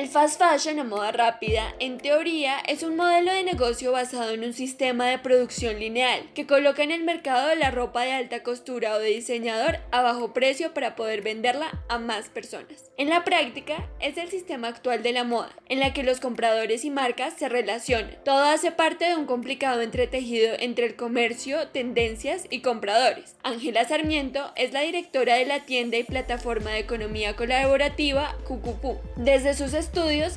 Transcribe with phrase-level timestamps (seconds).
[0.00, 4.44] El fast fashion o moda rápida, en teoría, es un modelo de negocio basado en
[4.44, 8.94] un sistema de producción lineal que coloca en el mercado la ropa de alta costura
[8.94, 12.90] o de diseñador a bajo precio para poder venderla a más personas.
[12.96, 16.86] En la práctica, es el sistema actual de la moda, en la que los compradores
[16.86, 18.16] y marcas se relacionan.
[18.24, 23.36] Todo hace parte de un complicado entretejido entre el comercio, tendencias y compradores.
[23.42, 28.98] Ángela Sarmiento es la directora de la tienda y plataforma de economía colaborativa Cucupú.
[29.16, 29.74] Desde sus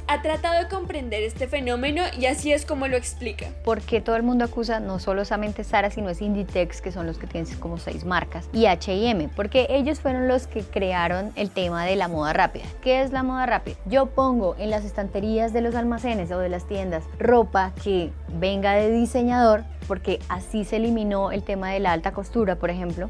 [0.07, 3.47] ha tratado de comprender este fenómeno y así es como lo explica.
[3.63, 7.27] Porque todo el mundo acusa no solamente Sara, sino es Inditex, que son los que
[7.27, 11.95] tienen como seis marcas, y H&M, porque ellos fueron los que crearon el tema de
[11.95, 12.65] la moda rápida.
[12.81, 13.75] ¿Qué es la moda rápida?
[13.85, 18.73] Yo pongo en las estanterías de los almacenes o de las tiendas ropa que venga
[18.73, 23.09] de diseñador, porque así se eliminó el tema de la alta costura, por ejemplo.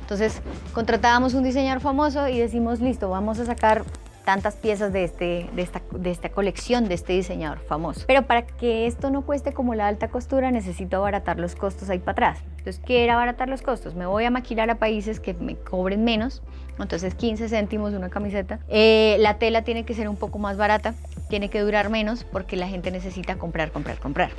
[0.00, 0.40] Entonces
[0.72, 3.84] contratábamos un diseñador famoso y decimos, listo, vamos a sacar
[4.28, 8.04] tantas piezas de, este, de, esta, de esta colección de este diseñador famoso.
[8.06, 11.98] Pero para que esto no cueste como la alta costura, necesito abaratar los costos ahí
[11.98, 12.38] para atrás.
[12.58, 13.94] Entonces, ¿qué era abaratar los costos?
[13.94, 16.42] Me voy a maquilar a países que me cobren menos,
[16.78, 18.58] entonces 15 céntimos una camiseta.
[18.68, 20.92] Eh, la tela tiene que ser un poco más barata,
[21.30, 24.32] tiene que durar menos porque la gente necesita comprar, comprar, comprar.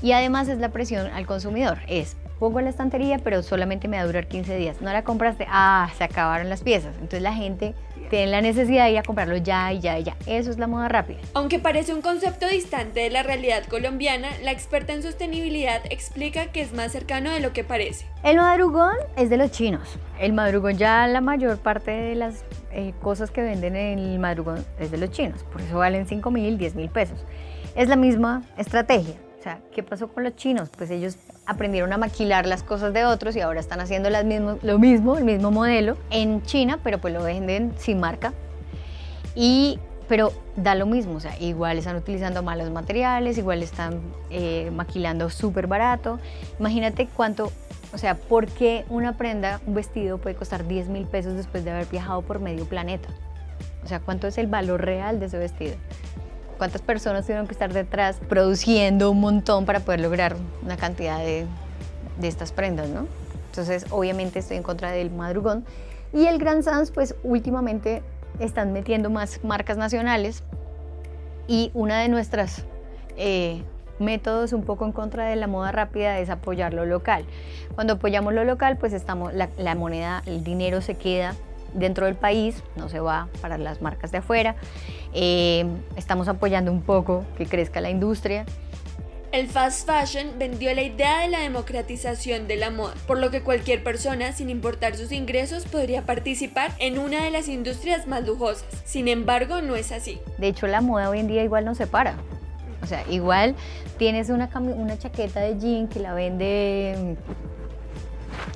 [0.00, 3.96] Y además es la presión al consumidor, es pongo en la estantería, pero solamente me
[3.96, 4.80] va a durar 15 días.
[4.80, 6.94] No la compraste, ah, se acabaron las piezas.
[6.96, 7.74] Entonces la gente
[8.14, 10.16] tienen la necesidad de ir a comprarlo ya y ya y ya.
[10.24, 11.18] Eso es la moda rápida.
[11.34, 16.60] Aunque parece un concepto distante de la realidad colombiana, la experta en sostenibilidad explica que
[16.60, 18.06] es más cercano de lo que parece.
[18.22, 19.98] El madrugón es de los chinos.
[20.20, 24.64] El madrugón ya la mayor parte de las eh, cosas que venden en el madrugón
[24.78, 25.42] es de los chinos.
[25.42, 27.18] Por eso valen 5 mil, 10 mil pesos.
[27.74, 29.16] Es la misma estrategia.
[29.40, 30.70] O sea, ¿qué pasó con los chinos?
[30.78, 35.16] Pues ellos aprendieron a maquilar las cosas de otros y ahora están haciendo lo mismo,
[35.16, 38.32] el mismo modelo en China, pero pues lo venden sin marca.
[39.34, 39.78] Y,
[40.08, 45.30] pero da lo mismo, o sea, igual están utilizando malos materiales, igual están eh, maquilando
[45.30, 46.18] súper barato.
[46.58, 47.50] Imagínate cuánto,
[47.92, 51.72] o sea, ¿por qué una prenda, un vestido puede costar 10 mil pesos después de
[51.72, 53.08] haber viajado por medio planeta?
[53.84, 55.74] O sea, ¿cuánto es el valor real de ese vestido?
[56.58, 61.46] Cuántas personas tuvieron que estar detrás produciendo un montón para poder lograr una cantidad de,
[62.18, 63.06] de estas prendas, ¿no?
[63.50, 65.64] Entonces, obviamente estoy en contra del madrugón.
[66.12, 68.02] Y el Grand Sans, pues últimamente
[68.38, 70.42] están metiendo más marcas nacionales
[71.46, 72.64] y una de nuestras
[73.16, 73.62] eh,
[73.98, 77.24] métodos un poco en contra de la moda rápida es apoyar lo local.
[77.74, 81.34] Cuando apoyamos lo local, pues estamos, la, la moneda, el dinero se queda
[81.74, 84.56] dentro del país, no se va para las marcas de afuera.
[85.12, 88.46] Eh, estamos apoyando un poco que crezca la industria.
[89.32, 93.42] El fast fashion vendió la idea de la democratización de la moda, por lo que
[93.42, 98.64] cualquier persona, sin importar sus ingresos, podría participar en una de las industrias más lujosas.
[98.84, 100.20] Sin embargo, no es así.
[100.38, 102.14] De hecho, la moda hoy en día igual no se para.
[102.80, 103.56] O sea, igual
[103.98, 107.16] tienes una, una chaqueta de jean que la vende...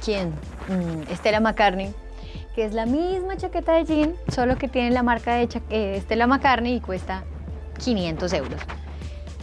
[0.05, 0.29] ¿Quién?
[0.69, 1.93] Mm, Estela McCartney
[2.59, 6.27] que es la misma chaqueta de jean, solo que tiene la marca de eh, Stella
[6.27, 7.23] McCartney y cuesta
[7.85, 8.61] 500 euros.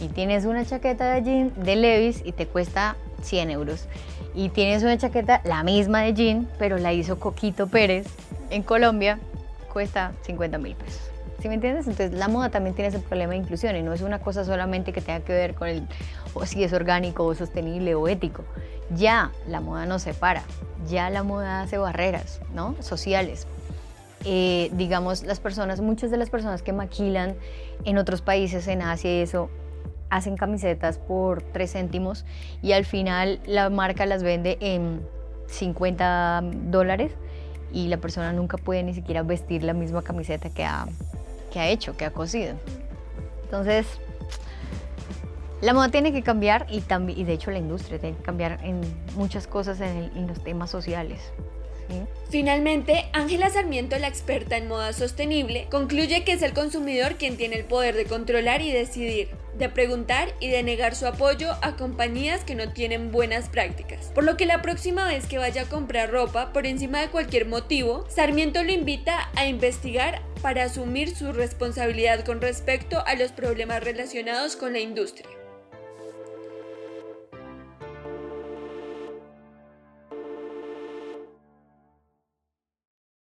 [0.02, 3.88] Y tienes una chaqueta de jean de Levis y te cuesta 100 euros.
[4.34, 8.06] Y tienes una chaqueta, la misma de jean, pero la hizo Coquito Pérez
[8.50, 9.18] en Colombia,
[9.72, 11.15] cuesta 50 mil pesos.
[11.40, 11.86] ¿Sí me entiendes?
[11.86, 14.92] Entonces la moda también tiene ese problema de inclusión y no es una cosa solamente
[14.92, 15.86] que tenga que ver con el
[16.34, 18.44] o si es orgánico o sostenible o ético.
[18.94, 20.42] Ya la moda no se para,
[20.88, 22.74] ya la moda hace barreras ¿no?
[22.80, 23.46] sociales.
[24.24, 27.36] Eh, digamos, las personas, muchas de las personas que maquilan
[27.84, 29.50] en otros países, en Asia y eso,
[30.10, 32.24] hacen camisetas por 3 céntimos
[32.62, 35.00] y al final la marca las vende en
[35.46, 37.12] 50 dólares
[37.72, 40.86] y la persona nunca puede ni siquiera vestir la misma camiseta que ha,
[41.50, 42.54] que ha hecho, que ha cosido.
[43.44, 43.86] Entonces,
[45.60, 46.82] la moda tiene que cambiar y,
[47.16, 48.80] y de hecho la industria tiene que cambiar en
[49.14, 51.20] muchas cosas en, los temas sociales.
[52.30, 57.56] Finalmente, Ángela Sarmiento, la experta en moda sostenible, concluye que es el consumidor quien tiene
[57.56, 62.44] el poder de controlar y decidir, de preguntar y de negar su apoyo a compañías
[62.44, 64.10] que no tienen buenas prácticas.
[64.14, 67.46] Por lo que la próxima vez que vaya a comprar ropa, por encima de cualquier
[67.46, 73.82] motivo, Sarmiento lo invita a investigar para asumir su responsabilidad con respecto a los problemas
[73.82, 75.28] relacionados con la industria.